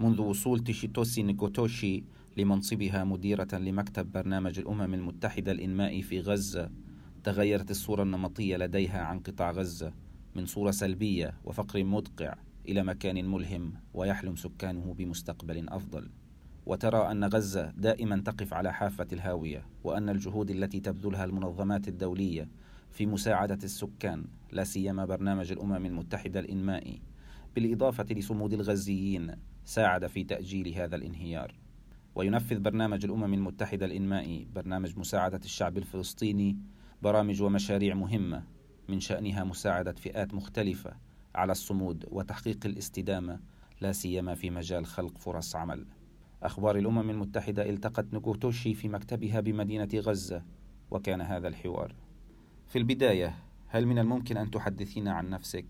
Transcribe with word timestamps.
منذ 0.00 0.20
وصول 0.20 0.60
تيشيتوسي 0.60 1.22
نيكوتوشي 1.22 2.04
لمنصبها 2.36 3.04
مديرة 3.04 3.48
لمكتب 3.52 4.12
برنامج 4.12 4.58
الأمم 4.58 4.94
المتحدة 4.94 5.52
الإنمائي 5.52 6.02
في 6.02 6.20
غزة 6.20 6.70
تغيرت 7.24 7.70
الصورة 7.70 8.02
النمطية 8.02 8.56
لديها 8.56 9.02
عن 9.02 9.20
قطاع 9.20 9.50
غزة 9.50 9.92
من 10.34 10.46
صورة 10.46 10.70
سلبية 10.70 11.34
وفقر 11.44 11.84
مدقع 11.84 12.34
إلى 12.68 12.82
مكان 12.82 13.30
ملهم 13.30 13.72
ويحلم 13.94 14.36
سكانه 14.36 14.94
بمستقبل 14.94 15.68
أفضل. 15.68 16.10
وترى 16.66 17.10
أن 17.10 17.24
غزة 17.24 17.70
دائما 17.70 18.20
تقف 18.20 18.54
على 18.54 18.72
حافة 18.72 19.06
الهاوية 19.12 19.66
وأن 19.84 20.08
الجهود 20.08 20.50
التي 20.50 20.80
تبذلها 20.80 21.24
المنظمات 21.24 21.88
الدولية 21.88 22.48
في 22.90 23.06
مساعدة 23.06 23.58
السكان 23.64 24.24
لا 24.52 24.64
سيما 24.64 25.04
برنامج 25.04 25.52
الأمم 25.52 25.86
المتحدة 25.86 26.40
الإنمائي 26.40 27.00
بالإضافة 27.54 28.06
لصمود 28.10 28.52
الغزيين 28.52 29.34
ساعد 29.68 30.06
في 30.06 30.24
تأجيل 30.24 30.74
هذا 30.74 30.96
الانهيار 30.96 31.54
وينفذ 32.14 32.58
برنامج 32.58 33.04
الأمم 33.04 33.34
المتحدة 33.34 33.86
الإنمائي 33.86 34.48
برنامج 34.54 34.98
مساعدة 34.98 35.40
الشعب 35.44 35.78
الفلسطيني 35.78 36.56
برامج 37.02 37.42
ومشاريع 37.42 37.94
مهمة 37.94 38.42
من 38.88 39.00
شأنها 39.00 39.44
مساعدة 39.44 39.92
فئات 39.92 40.34
مختلفة 40.34 40.92
على 41.34 41.52
الصمود 41.52 42.04
وتحقيق 42.10 42.66
الاستدامة 42.66 43.40
لا 43.80 43.92
سيما 43.92 44.34
في 44.34 44.50
مجال 44.50 44.86
خلق 44.86 45.18
فرص 45.18 45.56
عمل. 45.56 45.86
أخبار 46.42 46.76
الأمم 46.76 47.10
المتحدة 47.10 47.70
التقت 47.70 48.12
نوكوتوشي 48.12 48.74
في 48.74 48.88
مكتبها 48.88 49.40
بمدينة 49.40 49.88
غزة 49.94 50.42
وكان 50.90 51.20
هذا 51.20 51.48
الحوار. 51.48 51.94
في 52.68 52.78
البداية 52.78 53.34
هل 53.66 53.86
من 53.86 53.98
الممكن 53.98 54.36
أن 54.36 54.50
تحدثينا 54.50 55.12
عن 55.12 55.30
نفسك؟ 55.30 55.66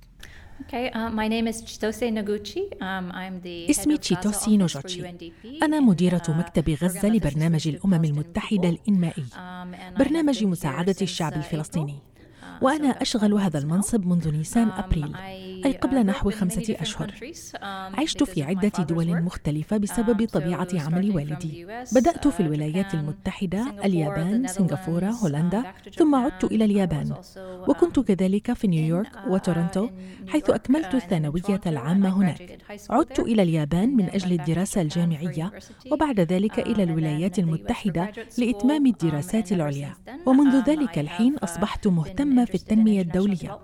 Okay, 0.62 0.91
uh, 0.91 1.09
my 1.11 1.29
name 1.29 1.47
is 1.47 1.62
Chitose 1.62 2.11
Noguchi. 2.11 2.62
Um, 2.80 3.12
I'm 3.12 3.41
the 3.43 3.71
اسمي 3.71 3.97
تشيتوسي 3.97 4.57
نوجوتشي 4.57 5.15
أنا 5.62 5.80
مديرة 5.80 6.23
مكتب 6.29 6.71
غزة 6.71 7.09
لبرنامج 7.09 7.69
الأمم 7.69 8.05
المتحدة 8.05 8.69
الإنمائي. 8.69 9.24
برنامج 9.99 10.45
مساعدة 10.45 10.97
الشعب 11.02 11.32
الفلسطيني. 11.32 11.99
وأنا 12.63 12.88
أشغل 12.88 13.35
هذا 13.35 13.59
المنصب 13.59 14.07
منذ 14.07 14.30
نيسان 14.32 14.69
أبريل. 14.71 15.13
أي 15.69 15.73
قبل 15.73 16.07
نحو 16.07 16.30
خمسة 16.30 16.77
أشهر. 16.80 17.15
عشت 17.95 18.23
في 18.23 18.43
عدة 18.43 18.85
دول 18.85 19.23
مختلفة 19.23 19.77
بسبب 19.77 20.29
طبيعة 20.29 20.69
عمل 20.75 21.16
والدي. 21.16 21.66
بدأت 21.93 22.29
في 22.29 22.41
الولايات 22.41 22.95
المتحدة 22.95 23.75
اليابان 23.85 24.47
سنغافورة 24.47 25.07
هولندا 25.07 25.65
ثم 25.97 26.15
عدت 26.15 26.45
إلى 26.45 26.65
اليابان. 26.65 27.15
وكنت 27.69 28.01
كذلك 28.01 28.52
في 28.52 28.66
نيويورك 28.66 29.13
وتورنتو 29.29 29.88
حيث 30.29 30.51
أكملت 30.51 30.95
الثانوية 30.95 31.60
العامة 31.66 32.09
هناك. 32.09 32.59
عدت 32.91 33.21
إلى 33.21 33.43
اليابان 33.43 33.97
من 33.97 34.10
أجل 34.10 34.32
الدراسة 34.41 34.80
الجامعية 34.80 35.53
وبعد 35.93 36.21
ذلك 36.21 36.59
إلى 36.59 36.82
الولايات 36.82 37.38
المتحدة 37.38 38.13
لإتمام 38.38 38.87
الدراسات 38.87 39.53
العليا. 39.53 39.95
ومنذ 40.27 40.63
ذلك 40.71 40.99
الحين 40.99 41.37
أصبحت 41.38 41.87
مهتمة 41.87 42.45
في 42.45 42.55
التنمية 42.55 43.01
الدولية. 43.03 43.59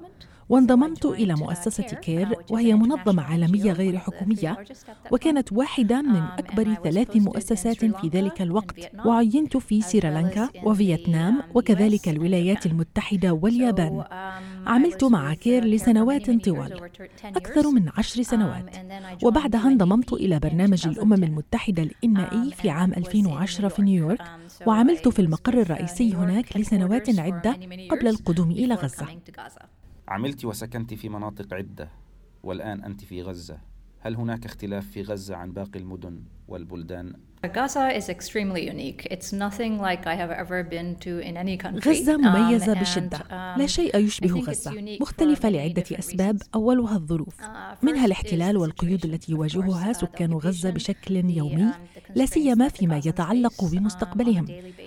وانضممت 0.49 1.07
إلى 1.07 1.35
مؤسسة 1.35 1.83
كير 1.83 2.29
وهي 2.51 2.75
منظمة 2.75 3.23
عالمية 3.23 3.73
غير 3.73 3.99
حكومية 3.99 4.65
وكانت 5.11 5.53
واحدة 5.53 6.03
من 6.03 6.23
أكبر 6.23 6.75
ثلاث 6.75 7.17
مؤسسات 7.17 7.85
في 7.85 8.09
ذلك 8.09 8.43
الوقت. 8.43 8.91
وعينت 9.05 9.57
في 9.57 9.81
سريلانكا 9.83 10.49
وفيتنام 10.65 11.43
وكذلك 11.55 12.09
الولايات 12.09 12.67
المتحدة 12.67 13.33
واليابان. 13.33 14.05
عملت 14.67 15.05
مع 15.05 15.35
كير 15.35 15.65
لسنوات 15.65 16.31
طوال 16.31 16.91
أكثر 17.25 17.71
من 17.71 17.89
عشر 17.97 18.23
سنوات. 18.23 18.77
وبعدها 19.23 19.69
انضممت 19.69 20.13
إلى 20.13 20.39
برنامج 20.39 20.87
الأمم 20.87 21.25
المتحدة 21.25 21.83
الإنمائي 21.83 22.51
في 22.51 22.71
عام 22.71 22.93
2010 22.93 23.69
في 23.69 23.83
نيويورك. 23.83 24.23
وعملت 24.67 25.09
في 25.09 25.19
المقر 25.19 25.61
الرئيسي 25.61 26.15
هناك 26.15 26.57
لسنوات 26.57 27.19
عدة 27.19 27.57
قبل 27.91 28.09
القدوم 28.09 28.51
إلى 28.51 28.75
غزة. 28.75 29.07
عملت 30.09 30.45
وسكنت 30.45 30.95
في 30.95 31.09
مناطق 31.09 31.55
عدة 31.55 31.89
والآن 32.43 32.85
أنت 32.85 33.05
في 33.05 33.23
غزة. 33.23 33.59
هل 34.01 34.17
هناك 34.17 34.45
اختلاف 34.45 34.91
في 34.91 35.03
غزة 35.03 35.37
عن 35.37 35.53
باقي 35.53 35.79
المدن؟ 35.79 36.23
والبلدان 36.49 37.13
غزة 41.87 42.17
مميزة 42.17 42.75
بشدة. 42.81 43.19
لا 43.59 43.67
شيء 43.67 43.97
يشبه 43.97 44.41
غزة. 44.41 44.99
مختلفة 45.01 45.49
لعدة 45.49 45.85
أسباب. 45.99 46.43
أولها 46.55 46.97
الظروف. 46.97 47.35
منها 47.83 48.07
الاحتلال 48.07 48.57
والقيود 48.57 49.05
التي 49.05 49.33
يواجهها 49.33 49.93
سكان 49.93 50.33
غزة 50.33 50.71
بشكل 50.71 51.17
يومي. 51.31 51.71
لا 52.15 52.27
سيما 52.27 52.69
فيما 52.69 52.97
يتعلق 52.97 53.65
بمستقبلهم. 53.65 54.47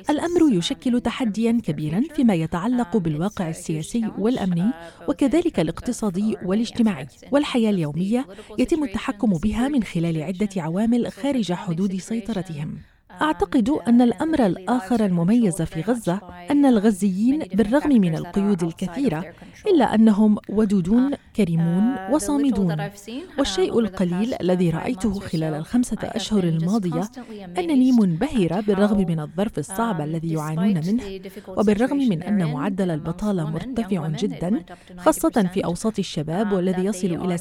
الأمر 0.10 0.54
يشكل 0.54 1.02
تحديا 1.02 1.62
كبيرا 1.64 2.02
فيما 2.16 2.34
يتعلق 2.34 2.98
بالواقع 2.98 3.50
السياسي 3.50 4.12
والأمني 4.18 4.72
وكذلك 5.08 5.60
الاقتصادي 5.60 6.38
والاجتماعي. 6.46 7.08
والحياة 7.32 7.70
اليومية 7.70 8.26
يتم 8.60 8.84
التحكم 8.84 9.30
بها 9.30 9.68
من 9.68 9.84
خلال 9.84 10.24
عدة 10.24 10.50
عوامل 10.58 11.12
خارج 11.12 11.47
حدود 11.56 11.98
سيطرتهم. 11.98 12.78
أعتقد 13.22 13.70
أن 13.70 14.02
الأمر 14.02 14.46
الآخر 14.46 15.06
المميز 15.06 15.62
في 15.62 15.82
غزة 15.82 16.22
أن 16.52 16.66
الغزيين 16.66 17.40
بالرغم 17.40 17.90
من 17.90 18.16
القيود 18.16 18.64
الكثيرة 18.64 19.26
إلا 19.68 19.96
أنهم 19.96 20.38
ودودون 20.50 21.12
كريمون 21.36 21.96
وصامدون. 22.12 22.90
والشيء 23.40 23.80
القليل 23.80 24.34
الذي 24.42 24.70
رأيته 24.70 25.20
خلال 25.20 25.54
الخمسة 25.54 25.98
أشهر 26.04 26.44
الماضية 26.44 27.10
أنني 27.58 27.92
منبهرة 27.92 28.62
بالرغم 28.62 28.98
من 28.98 29.20
الظرف 29.20 29.60
الصعب 29.60 30.02
الذي 30.02 30.34
يعانون 30.34 30.82
منه 30.88 31.04
وبالرغم 31.48 31.98
من 31.98 32.24
أن 32.24 32.52
معدل 32.52 32.92
البطالة 32.92 33.50
مرتفع 33.50 34.08
جدا 34.08 34.64
خاصة 34.98 35.50
في 35.54 35.66
أوساط 35.66 36.00
الشباب 36.00 36.52
والذي 36.52 36.86
يصل 36.86 37.08
إلى 37.08 37.38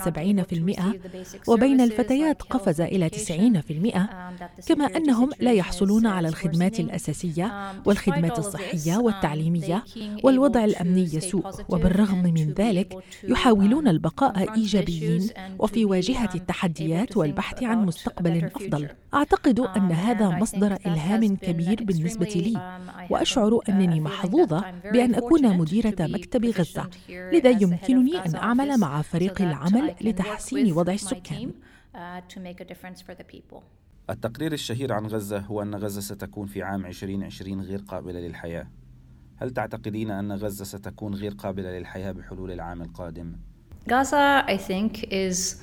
70% 1.46 1.48
وبين 1.48 1.80
الفتيات 1.80 2.42
قفز 2.42 2.80
إلى 2.80 3.08
90% 3.08 4.66
كما 4.66 4.84
أنهم 4.84 5.30
لا 5.40 5.52
يحتاجون 5.52 5.65
يحصلون 5.66 6.06
على 6.06 6.28
الخدمات 6.28 6.80
الأساسية 6.80 7.72
والخدمات 7.86 8.38
الصحية 8.38 8.96
والتعليمية 8.96 9.84
والوضع 10.24 10.64
الأمني 10.64 11.02
يسوء 11.02 11.50
وبالرغم 11.68 12.22
من 12.22 12.52
ذلك 12.52 12.94
يحاولون 13.24 13.88
البقاء 13.88 14.54
إيجابيين 14.54 15.28
وفي 15.58 15.84
واجهة 15.84 16.30
التحديات 16.34 17.16
والبحث 17.16 17.62
عن 17.62 17.86
مستقبل 17.86 18.44
أفضل 18.44 18.88
أعتقد 19.14 19.60
أن 19.60 19.92
هذا 19.92 20.28
مصدر 20.28 20.72
إلهام 20.86 21.36
كبير 21.36 21.84
بالنسبة 21.84 22.26
لي 22.26 22.78
وأشعر 23.10 23.60
أنني 23.68 24.00
محظوظة 24.00 24.64
بأن 24.92 25.14
أكون 25.14 25.58
مديرة 25.58 25.96
مكتب 26.00 26.44
غزة 26.44 26.88
لذا 27.08 27.50
يمكنني 27.50 28.16
أن 28.26 28.34
أعمل 28.34 28.78
مع 28.80 29.02
فريق 29.02 29.42
العمل 29.42 29.94
لتحسين 30.00 30.72
وضع 30.72 30.92
السكان 30.92 31.50
Uh, 31.96 32.20
to 32.28 32.40
make 32.40 32.60
a 32.60 32.64
difference 32.72 33.00
for 33.06 33.14
the 33.20 33.24
people. 33.34 33.58
التقرير 34.10 34.52
الشهير 34.52 34.92
عن 34.92 35.06
غزة 35.06 35.38
هو 35.38 35.62
أن 35.62 35.74
غزة 35.74 36.00
ستكون 36.00 36.46
في 36.46 36.62
عام 36.62 36.86
2020 36.86 37.60
غير 37.60 37.78
قابلة 37.78 38.20
للحياة 38.20 38.66
هل 39.36 39.50
تعتقدين 39.50 40.10
أن 40.10 40.32
غزة 40.32 40.64
ستكون 40.64 41.14
غير 41.14 41.32
قابلة 41.32 41.78
للحياة 41.78 42.12
بحلول 42.12 42.50
العام 42.52 42.82
القادم؟ 42.82 43.32
Gaza, 43.88 44.44
I 44.48 44.56
think, 44.56 45.04
is 45.12 45.56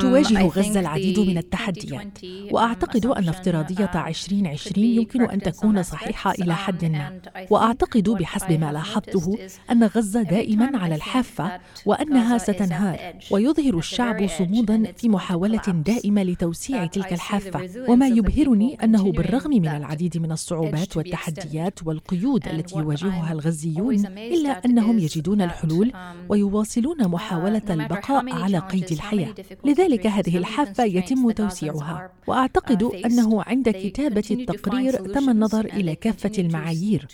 تواجه 0.00 0.46
غزة 0.46 0.80
العديد 0.80 1.18
من 1.20 1.38
التحديات. 1.38 2.18
وأعتقد 2.50 3.06
أن 3.06 3.28
افتراضية 3.28 3.90
2020 4.08 4.86
يمكن 4.86 5.22
أن 5.30 5.40
تكون 5.40 5.82
صحيحة 5.82 6.30
إلى 6.32 6.54
حد 6.54 6.84
ما. 6.84 7.20
وأعتقد 7.50 8.08
بحسب 8.10 8.52
ما 8.52 8.72
لاحظته 8.72 9.38
أن 9.70 9.84
غزة 9.84 10.22
دائما 10.22 10.78
على 10.78 10.94
الحافة 10.94 11.60
وأنها 11.86 12.38
ستنهار. 12.38 12.98
ويظهر 13.30 13.78
الشعب 13.78 14.26
صمودا 14.38 14.92
في 14.96 15.08
محاولة 15.08 15.62
دائمة 15.86 16.22
لتوسيع 16.22 16.86
تلك 16.86 17.12
الحافة. 17.12 17.68
وما 17.88 18.06
يبهرني 18.08 18.74
أنه 18.84 19.12
بالرغم 19.12 19.50
من 19.50 19.68
العديد 19.68 20.18
من 20.18 20.32
الصعوبات 20.32 20.96
والتحديات 20.96 21.86
والقيود 21.86 22.48
التي 22.48 22.78
يواجهها 22.78 23.32
الغزيون 23.32 24.06
إلا 24.06 24.64
أنهم 24.64 24.98
يجدون 24.98 25.42
الحلول 25.42 25.92
ويواصلون 26.28 27.08
محاولة 27.08 27.62
البقاء 27.70 28.29
على 28.32 28.58
قيد 28.58 28.92
الحياة. 28.92 29.34
لذلك 29.64 30.06
هذه 30.06 30.36
الحافة 30.36 30.84
يتم 30.84 31.30
توسيعها. 31.30 32.10
وأعتقد 32.26 32.82
أنه 32.82 33.42
عند 33.42 33.68
كتابة 33.68 34.24
التقرير 34.30 34.92
تم 34.92 35.30
النظر 35.30 35.64
إلى 35.64 35.94
كافة 35.94 36.32
المعايير. 36.38 37.06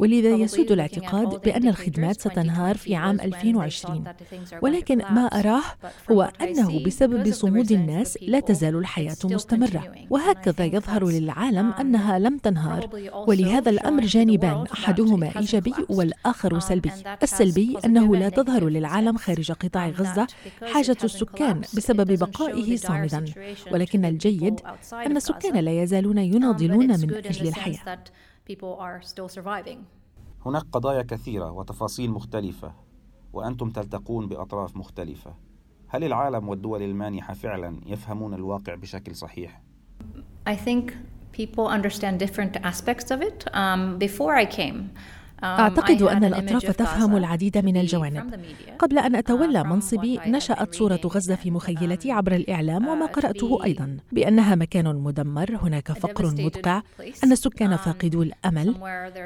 ولذا 0.00 0.30
يسود 0.30 0.72
الاعتقاد 0.72 1.40
بأن 1.42 1.68
الخدمات 1.68 2.20
ستنهار 2.20 2.76
في 2.76 2.94
عام 2.94 3.20
2020 3.20 4.04
ولكن 4.62 4.98
ما 4.98 5.26
أراه 5.26 5.62
هو 6.10 6.32
أنه 6.40 6.84
بسبب 6.84 7.32
صمود 7.32 7.72
الناس 7.72 8.18
لا 8.22 8.40
تزال 8.40 8.76
الحياة 8.76 9.16
مستمرة. 9.24 9.94
وهكذا 10.10 10.64
يظهر 10.64 11.08
للعالم 11.08 11.70
أنها 11.72 12.18
لم 12.18 12.38
تنهار. 12.38 12.90
ولهذا 13.28 13.70
الأمر 13.70 14.04
جانبان 14.04 14.64
أحدهما 14.72 15.38
إيجابي 15.38 15.74
والآخر 15.88 16.58
سلبي. 16.58 16.90
السلبي 17.22 17.76
أنه 17.84 18.16
لا 18.16 18.28
تظهر 18.28 18.68
للعالم 18.68 19.16
خارج 19.16 19.52
قطاع 19.52 19.88
غزة 19.88 20.26
حاجة 20.72 20.96
السكان 21.04 21.60
بسبب 21.60 22.18
بقائه 22.18 22.76
صامدا 22.76 23.24
ولكن 23.72 24.04
الجيد 24.04 24.60
أن 24.92 25.16
السكان 25.16 25.56
لا 25.56 25.82
يزالون 25.82 26.18
يناضلون 26.18 26.86
من 26.86 27.14
أجل 27.14 27.48
الحياة 27.48 28.04
هناك 30.46 30.62
قضايا 30.72 31.02
كثيرة 31.02 31.50
وتفاصيل 31.50 32.10
مختلفة 32.10 32.72
وأنتم 33.32 33.70
تلتقون 33.70 34.28
بأطراف 34.28 34.76
مختلفة 34.76 35.34
هل 35.88 36.04
العالم 36.04 36.48
والدول 36.48 36.82
المانحة 36.82 37.34
فعلا 37.34 37.80
يفهمون 37.86 38.34
الواقع 38.34 38.74
بشكل 38.74 39.14
صحيح؟ 39.16 39.62
I 40.48 40.54
think 40.54 40.92
people 41.32 41.66
understand 41.66 42.18
different 42.18 42.56
aspects 42.62 43.10
of 43.10 43.22
it. 43.22 43.44
Um, 43.54 43.98
before 43.98 44.34
I 44.34 44.44
came, 44.44 44.90
Um, 44.90 45.23
أعتقد 45.44 46.02
أن 46.02 46.24
الأطراف 46.24 46.70
تفهم 46.70 47.16
العديد 47.16 47.58
من 47.58 47.76
الجوانب. 47.76 48.34
قبل 48.78 48.98
أن 48.98 49.14
أتولى 49.16 49.62
uh, 49.62 49.66
منصبي 49.66 50.20
نشأت 50.26 50.74
صورة 50.74 51.00
غزة 51.06 51.34
في 51.34 51.50
مخيلتي 51.50 52.12
عبر 52.12 52.32
الإعلام 52.34 52.88
وما 52.88 53.06
uh, 53.06 53.10
قرأته 53.10 53.64
أيضا. 53.64 53.96
بأنها 54.12 54.54
مكان 54.54 54.96
مدمر 54.96 55.56
هناك 55.56 55.92
فقر 55.92 56.26
مدقع 56.26 56.82
أن 57.24 57.32
السكان 57.32 57.76
um, 57.76 57.80
فاقدو 57.80 58.22
الأمل. 58.22 58.74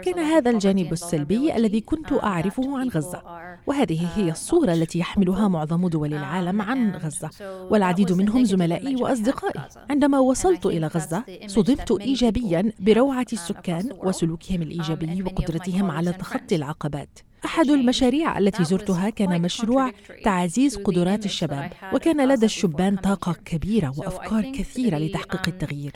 كان 0.04 0.18
هذا 0.18 0.50
الجانب 0.50 0.92
السلبي 0.92 1.56
الذي 1.56 1.80
كنت 1.80 2.08
uh, 2.08 2.24
أعرفه 2.24 2.78
عن 2.78 2.88
غزة. 2.88 3.22
وهذه 3.66 4.08
هي 4.16 4.30
الصورة 4.30 4.72
التي 4.72 4.98
يحملها 4.98 5.48
معظم 5.48 5.88
دول 5.88 6.14
العالم 6.14 6.62
عن 6.62 6.90
غزة. 6.96 7.30
والعديد 7.70 8.12
منهم 8.12 8.44
زملائي 8.44 8.96
وأصدقائي. 8.96 9.60
عندما 9.90 10.18
وصلت 10.18 10.66
إلى 10.66 10.86
غزة 10.86 11.24
صدمت 11.46 12.00
إيجابيا 12.00 12.72
بروعة 12.80 13.26
السكان 13.32 13.90
وسلوكهم 14.04 14.62
الإيجابي 14.62 15.22
وقدرتهم 15.22 15.90
على 15.90 16.07
تخطي 16.12 16.56
العقبات. 16.56 17.18
أحد 17.44 17.68
المشاريع 17.70 18.38
التي 18.38 18.64
زرتها 18.64 19.10
كان 19.10 19.42
مشروع 19.42 19.92
تعزيز 20.24 20.76
قدرات 20.76 21.24
الشباب 21.24 21.72
وكان 21.92 22.28
لدى 22.28 22.46
الشبان 22.46 22.96
طاقة 22.96 23.32
كبيرة 23.44 23.94
وأفكار 23.96 24.42
كثيرة 24.42 24.98
لتحقيق 24.98 25.48
التغيير. 25.48 25.92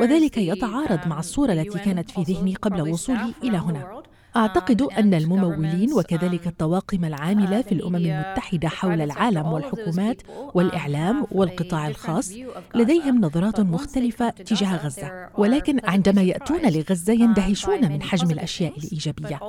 وذلك 0.00 0.38
يتعارض 0.38 1.06
مع 1.06 1.18
الصورة 1.18 1.52
التي 1.52 1.78
كانت 1.78 2.10
في 2.10 2.22
ذهني 2.22 2.54
قبل 2.54 2.90
وصولي 2.90 3.34
إلى 3.42 3.56
هنا. 3.58 4.02
أعتقد 4.38 4.82
أن 4.82 5.14
الممولين 5.14 5.92
وكذلك 5.92 6.46
الطواقم 6.46 7.04
العاملة 7.04 7.62
في 7.62 7.72
الأمم 7.72 7.96
المتحدة 7.96 8.68
حول 8.68 9.00
العالم 9.00 9.46
والحكومات 9.52 10.22
والإعلام 10.54 11.26
والقطاع 11.32 11.88
الخاص 11.88 12.32
لديهم 12.74 13.20
نظرات 13.20 13.60
مختلفة 13.60 14.30
تجاه 14.30 14.76
غزة. 14.76 15.28
ولكن 15.38 15.80
عندما 15.84 16.22
يأتون 16.22 16.60
لغزة 16.62 17.12
يندهشون 17.12 17.92
من 17.92 18.02
حجم 18.02 18.30
الأشياء 18.30 18.78
الإيجابية. 18.78 19.40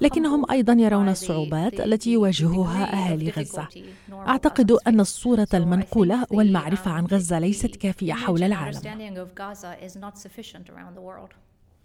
لكنهم 0.00 0.50
أيضا 0.50 0.72
يرون 0.72 1.08
الصعوبات 1.08 1.80
التي 1.80 2.12
يواجهها 2.12 2.92
أهالي 2.92 3.30
غزة. 3.30 3.68
أعتقد 4.12 4.72
أن 4.86 5.00
الصورة 5.00 5.48
المنقولة 5.54 6.26
والمعرفة 6.30 6.90
عن 6.90 7.06
غزة 7.06 7.38
ليست 7.38 7.76
كافية 7.76 8.12
حول 8.12 8.42
العالم. 8.42 8.80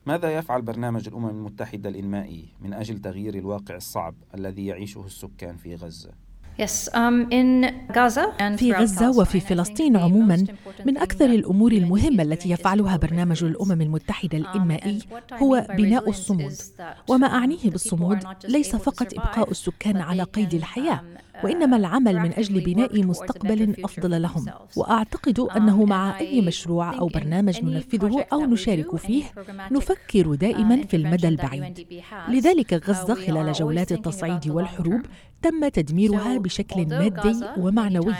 ماذا 0.05 0.37
يفعل 0.37 0.61
برنامج 0.61 1.07
الأمم 1.07 1.29
المتحدة 1.29 1.89
الإنمائي 1.89 2.49
من 2.61 2.73
أجل 2.73 2.99
تغيير 2.99 3.35
الواقع 3.35 3.75
الصعب 3.75 4.15
الذي 4.35 4.65
يعيشه 4.65 5.05
السكان 5.05 5.57
في 5.57 5.75
غزة؟ 5.75 6.11
Um, 6.53 7.33
في 8.57 8.73
غزة 8.73 9.19
وفي 9.19 9.39
فلسطين 9.39 9.97
عموما 9.97 10.45
من 10.85 10.97
أكثر 10.97 11.25
الأمور 11.25 11.71
المهمة 11.71 12.23
التي 12.23 12.49
يفعلها 12.49 12.97
برنامج 12.97 13.43
الأمم 13.43 13.81
المتحدة 13.81 14.37
um, 14.37 14.41
الإنمائي 14.41 14.99
هو 15.33 15.67
بناء 15.69 16.09
الصمود 16.09 16.53
وما 17.07 17.27
أعنيه 17.27 17.69
بالصمود 17.69 18.19
ليس 18.49 18.75
فقط 18.75 19.13
إبقاء 19.13 19.51
السكان 19.51 19.97
على 19.97 20.23
قيد 20.23 20.53
الحياة 20.53 21.01
uh, 21.01 21.45
وإنما 21.45 21.77
العمل 21.77 22.19
من 22.19 22.33
أجل 22.33 22.61
بناء 22.61 23.03
مستقبل 23.03 23.75
أفضل 23.83 24.21
لهم. 24.21 24.45
وأعتقد 24.75 25.41
um, 25.41 25.55
أنه 25.55 25.85
مع 25.85 26.19
أي 26.19 26.41
مشروع 26.41 26.99
أو 26.99 27.07
برنامج 27.07 27.63
ننفذه 27.63 28.25
أو 28.33 28.41
نشارك 28.45 28.95
فيه 28.95 29.23
نفكر 29.71 30.35
دائما 30.35 30.81
uh, 30.81 30.87
في 30.87 30.97
المدى 30.97 31.27
البعيد. 31.27 31.87
لذلك 32.29 32.89
غزة 32.89 33.15
uh, 33.15 33.27
خلال 33.27 33.51
جولات 33.53 33.91
التصعيد 33.91 34.49
والحروب 34.49 35.01
تم 35.43 35.67
تدميرها 35.67 36.37
بشكل 36.37 36.85
مادي 36.87 37.45
ومعنوي. 37.57 38.13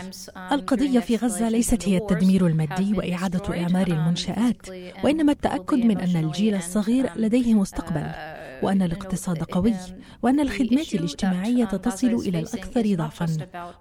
القضية 0.52 1.00
في 1.00 1.16
غزة 1.16 1.48
ليست 1.48 1.88
هي 1.88 1.96
التدمير 1.96 2.46
المادي 2.46 2.92
وإعادة 2.92 3.62
إعمار 3.62 3.86
المنشآت 3.86 4.68
وإنما 5.04 5.32
التأكد 5.32 5.78
من 5.78 5.98
أن 5.98 6.16
الجيل 6.24 6.54
الصغير 6.54 7.10
لديه 7.16 7.54
مستقبل. 7.54 8.06
وأن 8.64 8.82
الاقتصاد 8.82 9.42
قوي 9.42 9.74
وأن 10.22 10.40
الخدمات 10.40 10.94
الاجتماعية 10.94 11.64
تصل 11.64 12.14
إلى 12.14 12.38
الأكثر 12.38 12.94
ضعفا 12.94 13.26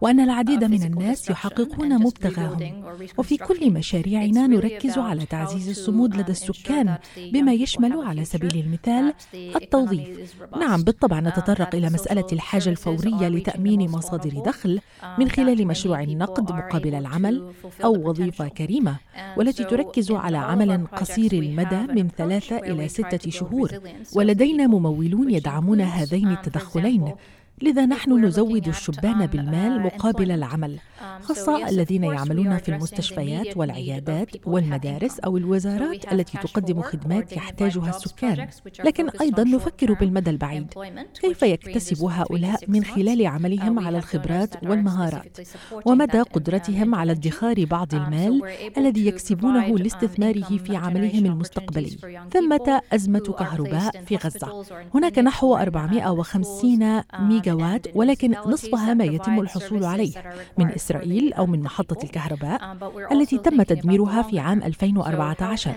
وأن 0.02 0.20
العديد 0.20 0.64
من 0.64 0.84
الناس 0.84 1.30
يحققون 1.30 2.04
مبتغاهم. 2.04 2.84
وفي 3.18 3.38
كل 3.38 3.72
مشاريعنا 3.72 4.48
نركز 4.48 4.98
على 4.98 5.26
تعزيز 5.26 5.70
الصمود 5.70 6.16
لدى 6.16 6.32
السكان 6.32 6.98
بما 7.18 7.54
يشمل 7.54 7.94
على 8.02 8.26
سبيل 8.26 8.56
المثال 8.66 9.14
التوظيف. 9.34 10.34
نعم 10.60 10.84
بالطبع 10.84 11.20
نتطرق 11.20 11.76
إلى 11.76 11.90
مسألة 11.90 12.28
الحاجة 12.34 12.70
الفورية 12.70 13.28
لتأمين 13.28 13.90
مصادر 13.92 14.44
دخل 14.46 14.80
من 15.20 15.30
خلال 15.30 15.68
مشروع 15.68 16.04
النقد 16.04 16.52
مقابل 16.52 16.96
العمل 16.96 17.52
أو 17.84 18.10
وظيفة 18.10 18.48
كريمة 18.48 18.96
والتي 19.38 19.64
تركز 19.64 20.12
على 20.12 20.38
عمل 20.38 20.88
قصير 20.88 21.34
المدى 21.34 21.94
من 21.94 22.10
ثلاثة 22.18 22.58
إلى 22.58 22.88
ستة 22.88 23.32
شهور 23.32 23.70
ولدينا 24.16 24.68
ممولون 24.74 25.30
يدعمون 25.30 25.82
هذين 25.82 26.28
التدخلين 26.32 27.14
لذا 27.62 27.86
نحن 27.86 28.26
نزود 28.26 28.68
الشبان 28.68 29.26
بالمال 29.26 29.82
مقابل 29.82 30.32
العمل. 30.32 30.80
خاصة 31.22 31.70
الذين 31.70 32.04
يعملون 32.04 32.58
في 32.58 32.70
المستشفيات 32.70 33.58
والعيادات 33.58 34.30
والمدارس 34.46 35.20
أو 35.20 35.38
الوزارات 35.38 36.14
التي 36.14 36.38
تقدم 36.38 36.82
خدمات 36.82 37.32
يحتاجها 37.32 37.90
السكان. 37.90 38.48
لكن 38.84 39.10
أيضا 39.10 39.44
نفكر 39.44 39.94
بالمدى 39.94 40.30
البعيد. 40.30 40.74
كيف 41.22 41.44
يكتسب 41.44 42.06
هؤلاء 42.06 42.60
من 42.68 42.84
خلال 42.84 43.28
عملهم 43.28 43.80
على 43.80 43.98
الخبرات 43.98 44.64
والمهارات؟ 44.64 45.38
ومدى 45.86 46.22
قدرتهم 46.22 46.96
على 46.96 47.12
ادخار 47.12 47.66
بعض 47.66 47.96
المال 47.96 48.42
الذي 48.78 49.08
يكسبونه 49.08 49.78
لاستثماره 49.78 50.58
في 50.58 50.76
عملهم 50.76 51.26
المستقبلي. 51.26 51.98
ثمة 52.34 52.82
أزمة 52.94 53.20
كهرباء 53.20 54.04
في 54.06 54.16
غزة. 54.16 54.66
هناك 54.94 55.20
نحو 55.20 55.56
450 55.56 57.02
ميجا 57.20 57.54
وات 57.54 57.88
ولكن 57.96 58.32
نصفها 58.46 58.94
ما 58.94 59.04
يتم 59.04 59.40
الحصول 59.40 59.84
عليه. 59.84 60.14
من 60.58 60.72
إسرائيل 60.72 60.93
أو 61.38 61.46
من 61.46 61.62
محطة 61.64 62.04
الكهرباء 62.04 62.78
التي 63.12 63.38
تم 63.38 63.64
تدميرها 63.64 64.22
في 64.22 64.40
عام 64.40 64.64
2014 64.64 65.72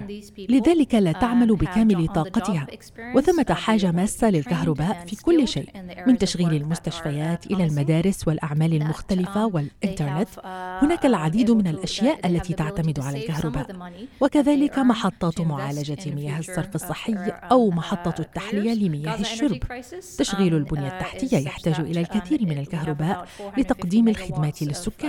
لذلك 0.48 0.94
لا 0.94 1.12
تعمل 1.12 1.56
بكامل 1.56 2.08
طاقتها. 2.08 2.66
وثمة 3.14 3.46
حاجة 3.50 3.90
ماسة 3.90 4.30
للكهرباء 4.30 5.04
في 5.06 5.16
كل 5.16 5.48
شيء 5.48 5.68
من 6.06 6.18
تشغيل 6.18 6.54
المستشفيات 6.54 7.46
إلى 7.46 7.64
المدارس 7.64 8.28
والأعمال 8.28 8.74
المختلفة 8.74 9.46
والإنترنت. 9.46 10.28
هناك 10.82 11.06
العديد 11.06 11.50
من 11.50 11.66
الأشياء 11.66 12.26
التي 12.26 12.54
تعتمد 12.54 13.00
على 13.00 13.18
الكهرباء. 13.18 13.66
وكذلك 14.20 14.78
محطات 14.78 15.40
معالجة 15.40 16.14
مياه 16.14 16.38
الصرف 16.38 16.74
الصحي 16.74 17.14
أو 17.28 17.70
محطة 17.70 18.20
التحلية 18.20 18.74
لمياه 18.74 19.20
الشرب. 19.20 19.58
تشغيل 20.18 20.56
البنية 20.56 20.88
التحتية 20.88 21.36
يحتاج 21.36 21.80
إلى 21.80 22.00
الكثير 22.00 22.42
من 22.42 22.58
الكهرباء 22.58 23.28
لتقديم 23.58 24.08
الخدمات 24.08 24.62
للسكان. 24.62 25.05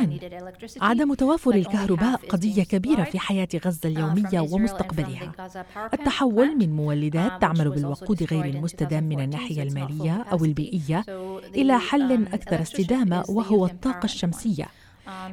عدم 0.81 1.13
توافر 1.13 1.51
الكهرباء 1.51 2.15
قضية 2.29 2.63
كبيرة 2.63 3.03
في 3.03 3.19
حياة 3.19 3.47
غزة 3.65 3.89
اليومية 3.89 4.39
ومستقبلها. 4.39 5.31
التحول 5.93 6.57
من 6.57 6.75
مولدات 6.75 7.41
تعمل 7.41 7.69
بالوقود 7.69 8.23
غير 8.23 8.45
المستدام 8.45 9.03
من 9.03 9.19
الناحية 9.19 9.63
المالية 9.63 10.25
أو 10.31 10.45
البيئية 10.45 11.03
إلى 11.55 11.79
حل 11.79 12.27
أكثر 12.33 12.61
استدامة 12.61 13.23
وهو 13.29 13.65
الطاقة 13.65 14.05
الشمسية. 14.05 14.65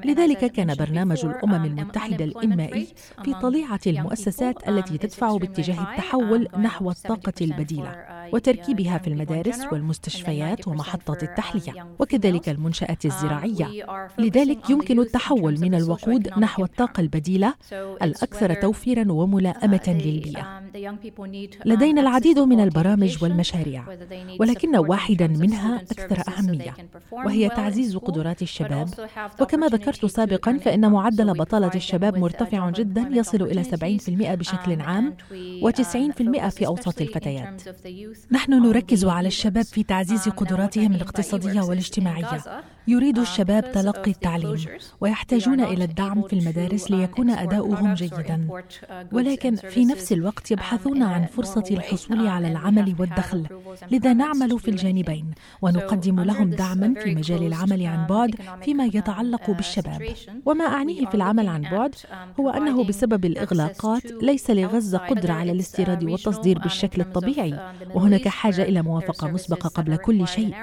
لذلك 0.04 0.52
كان 0.52 0.74
برنامج 0.74 1.24
الأمم 1.24 1.64
المتحدة 1.64 2.24
الانمائي 2.24 2.86
في 3.24 3.34
طليعة 3.34 3.80
المؤسسات 3.86 4.68
التي 4.68 4.98
تدفع 4.98 5.36
باتجاه 5.36 5.92
التحول 5.92 6.48
نحو 6.58 6.90
الطاقة 6.90 7.32
البديلة. 7.40 8.13
وتركيبها 8.32 8.98
في 8.98 9.08
المدارس 9.08 9.60
والمستشفيات 9.72 10.68
ومحطات 10.68 11.22
التحلية 11.22 11.86
وكذلك 11.98 12.48
المنشآت 12.48 13.04
الزراعية. 13.04 13.86
لذلك 14.18 14.70
يمكن 14.70 15.00
التحول 15.00 15.60
من 15.60 15.74
الوقود 15.74 16.28
نحو 16.38 16.64
الطاقة 16.64 17.00
البديلة 17.00 17.54
الأكثر 18.02 18.54
توفيرا 18.54 19.12
وملائمة 19.12 19.82
للبيئة. 20.04 20.62
لدينا 21.64 22.00
العديد 22.00 22.38
من 22.38 22.60
البرامج 22.60 23.22
والمشاريع 23.22 23.84
ولكن 24.40 24.76
واحدا 24.76 25.26
منها 25.26 25.76
أكثر 25.76 26.22
أهمية 26.28 26.74
وهي 27.12 27.48
تعزيز 27.48 27.96
قدرات 27.96 28.42
الشباب. 28.42 28.88
وكما 29.40 29.66
ذكرت 29.66 30.06
سابقا 30.06 30.58
فإن 30.58 30.90
معدل 30.92 31.32
بطالة 31.34 31.70
الشباب 31.74 32.18
مرتفع 32.18 32.70
جدا 32.70 33.08
يصل 33.12 33.42
إلى 33.42 33.64
70% 33.64 34.34
بشكل 34.34 34.80
عام 34.80 35.14
و90% 35.62 36.48
في 36.48 36.66
أوساط 36.66 37.00
الفتيات. 37.00 37.62
نحن 38.30 38.52
نركز 38.52 39.04
على 39.04 39.28
الشباب 39.28 39.64
في 39.64 39.82
تعزيز 39.82 40.28
قدراتهم 40.28 40.94
الاقتصادية 40.94 41.60
والاجتماعية. 41.60 42.42
يريد 42.88 43.18
الشباب 43.18 43.72
تلقي 43.72 44.10
التعليم 44.10 44.64
ويحتاجون 45.00 45.60
إلى 45.60 45.84
الدعم 45.84 46.22
في 46.22 46.32
المدارس 46.32 46.90
ليكون 46.90 47.30
أداؤهم 47.30 47.94
جيدا. 47.94 48.48
ولكن 49.12 49.56
في 49.56 49.84
نفس 49.84 50.12
الوقت 50.12 50.50
يبحثون 50.50 51.02
عن 51.02 51.26
فرصة 51.26 51.64
الحصول 51.70 52.26
على 52.26 52.48
العمل 52.48 52.94
والدخل. 52.98 53.46
لذا 53.90 54.12
نعمل 54.12 54.58
في 54.58 54.70
الجانبين 54.70 55.30
ونقدم 55.62 56.20
لهم 56.20 56.50
دعما 56.50 56.94
في 56.94 57.14
مجال 57.14 57.46
العمل 57.46 57.86
عن 57.86 58.06
بعد 58.06 58.34
فيما 58.64 58.84
يتعلق 58.84 59.50
بالشباب. 59.50 60.02
وما 60.46 60.64
أعنيه 60.64 61.06
في 61.06 61.14
العمل 61.14 61.48
عن 61.48 61.62
بعد 61.62 61.94
هو 62.40 62.50
أنه 62.50 62.84
بسبب 62.84 63.24
الإغلاقات 63.24 64.02
ليس 64.22 64.50
لغزه 64.50 64.98
قدرة 64.98 65.32
على 65.32 65.52
الاستيراد 65.52 66.04
والتصدير 66.04 66.58
بالشكل 66.58 67.00
الطبيعي. 67.00 67.72
وهناك 68.04 68.28
حاجة 68.28 68.62
إلى 68.62 68.82
موافقة 68.82 69.28
مسبقة 69.28 69.68
قبل 69.68 69.96
كل 69.96 70.28
شيء. 70.28 70.54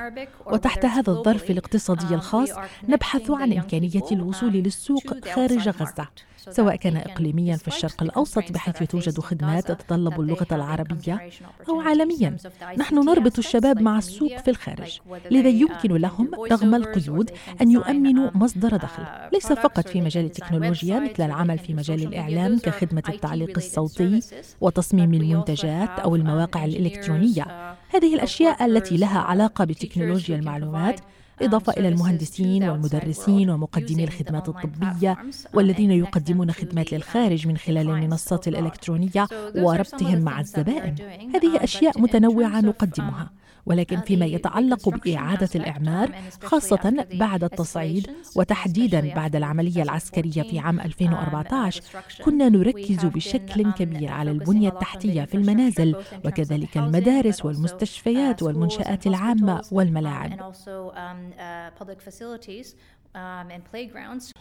وتحت 0.45 0.85
هذا 0.85 1.11
الظرف 1.11 1.51
الاقتصادي 1.51 2.15
الخاص 2.15 2.49
نبحث 2.89 3.31
عن 3.31 3.53
إمكانية 3.53 4.05
الوصول 4.11 4.53
للسوق 4.53 5.27
خارج 5.35 5.69
غزة. 5.69 6.07
سواء 6.49 6.75
كان 6.75 6.97
إقليميا 6.97 7.57
في 7.57 7.67
الشرق 7.67 8.03
الأوسط 8.03 8.51
بحيث 8.51 8.83
توجد 8.83 9.19
خدمات 9.19 9.71
تتطلب 9.71 10.21
اللغة 10.21 10.47
العربية 10.51 11.29
أو 11.69 11.81
عالميا. 11.81 12.37
نحن 12.77 12.95
نربط 12.95 13.37
الشباب 13.37 13.81
مع 13.81 13.97
السوق 13.97 14.37
في 14.37 14.51
الخارج. 14.51 14.99
لذا 15.31 15.49
يمكن 15.49 15.93
لهم 15.93 16.31
رغم 16.51 16.75
القيود 16.75 17.31
أن 17.61 17.71
يؤمنوا 17.71 18.29
مصدر 18.35 18.77
دخل. 18.77 19.03
ليس 19.33 19.47
فقط 19.47 19.87
في 19.87 20.01
مجال 20.01 20.25
التكنولوجيا 20.25 20.99
مثل 20.99 21.23
العمل 21.23 21.59
في 21.59 21.73
مجال 21.73 22.03
الإعلام 22.03 22.59
كخدمة 22.59 23.03
التعليق 23.09 23.57
الصوتي 23.57 24.19
وتصميم 24.61 25.13
المنتجات 25.13 25.89
أو 25.89 26.15
المواقع 26.15 26.65
الإلكترونية. 26.65 27.75
هذه 27.89 28.15
الأشياء 28.15 28.65
التي 28.65 28.97
لها 28.97 29.19
علاقة 29.19 29.65
بتكنولوجيا 29.65 30.35
المعلومات 30.35 30.99
إضافة 31.45 31.73
إلى 31.73 31.87
المهندسين 31.87 32.63
والمدرسين 32.63 33.49
ومقدمي 33.49 34.03
الخدمات 34.03 34.49
الطبية 34.49 35.17
والذين 35.53 35.91
يقدمون 35.91 36.51
خدمات 36.51 36.93
للخارج 36.93 37.47
من 37.47 37.57
خلال 37.57 37.89
المنصات 37.89 38.47
الإلكترونية 38.47 39.27
وربطهم 39.55 40.19
مع 40.19 40.39
الزبائن. 40.39 40.95
هذه 41.35 41.63
أشياء 41.63 42.01
متنوعة 42.01 42.61
نقدمها. 42.61 43.40
ولكن 43.65 44.01
فيما 44.01 44.25
يتعلق 44.25 44.89
بإعادة 44.89 45.49
الإعمار 45.55 46.11
خاصة 46.43 47.05
بعد 47.13 47.43
التصعيد 47.43 48.07
وتحديدا 48.35 49.13
بعد 49.15 49.35
العملية 49.35 49.83
العسكرية 49.83 50.41
في 50.43 50.59
عام 50.59 50.79
2014 50.79 51.81
كنا 52.25 52.49
نركز 52.49 53.05
بشكل 53.05 53.71
كبير 53.71 54.11
على 54.11 54.31
البنية 54.31 54.69
التحتية 54.69 55.23
في 55.23 55.35
المنازل 55.35 55.95
وكذلك 56.25 56.77
المدارس 56.77 57.45
والمستشفيات 57.45 58.43
والمنشآت 58.43 59.07
العامة 59.07 59.61
والملاعب. 59.71 60.53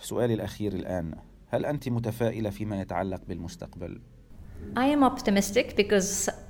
سؤالي 0.02 0.34
الأخير 0.34 0.72
الآن 0.72 1.14
هل 1.48 1.66
أنت 1.66 1.88
متفائلة 1.88 2.50
فيما 2.50 2.80
يتعلق 2.80 3.20
بالمستقبل؟ 3.28 4.00
I 4.76 4.86
am 4.96 5.02
optimistic 5.02 5.74
because 5.76 6.30
Um, 6.30 6.50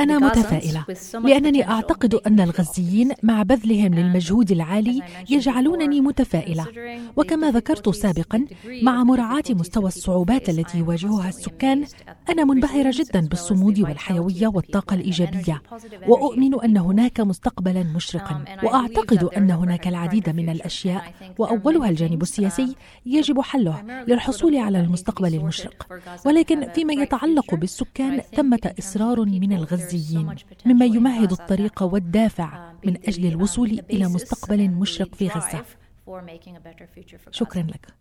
أنا 0.00 0.18
متفائلة 0.18 0.84
لأنني 1.24 1.68
أعتقد 1.68 2.14
أن 2.14 2.40
الغزيين 2.40 3.12
مع 3.22 3.42
بذلهم 3.42 3.94
للمجهود 3.94 4.50
العالي 4.50 5.02
يجعلونني 5.30 6.00
متفائلة. 6.00 6.66
وكما 7.16 7.50
ذكرت 7.50 7.88
سابقا 7.88 8.44
مع 8.82 9.04
مراعاة 9.04 9.44
مستوى 9.50 9.86
الصعوبات 9.86 10.48
التي 10.48 10.78
يواجهها 10.78 11.28
السكان. 11.28 11.84
أنا 12.28 12.44
منبهرة 12.44 12.90
جدا 12.94 13.20
بالصمود 13.20 13.80
والحيوية 13.80 14.46
والطاقة 14.46 14.94
الإيجابية. 14.94 15.62
وأؤمن 16.08 16.60
أن 16.64 16.76
هناك 16.76 17.20
مستقبلا 17.20 17.82
مشرقا. 17.82 18.44
um, 18.44 18.64
وأعتقد 18.64 19.24
أن 19.24 19.50
هناك 19.50 19.88
العديد 19.88 20.30
من 20.30 20.48
الأشياء. 20.48 21.14
وأولها 21.38 21.88
الجانب 21.88 22.22
السياسي 22.22 22.76
يجب 23.06 23.40
حله 23.40 24.04
للحصول 24.08 24.56
على 24.56 24.80
المستقبل 24.80 25.34
المشرق. 25.34 25.86
ولكن 26.26 26.72
فيما 26.72 26.92
يتعلق 26.92 27.54
بالسكان 27.54 28.20
ثم 28.36 28.49
ثمة 28.50 28.74
إصرار 28.78 29.24
من 29.24 29.52
الغزيين 29.52 30.34
مما 30.66 30.84
يمهد 30.84 31.32
الطريق 31.32 31.82
والدافع 31.82 32.72
من 32.86 32.96
أجل 32.96 33.26
الوصول 33.26 33.80
إلى 33.90 34.08
مستقبل 34.08 34.70
مشرق 34.70 35.14
في 35.14 35.28
غزة. 35.28 35.64
شكرا 37.30 37.62
لك. 37.62 37.99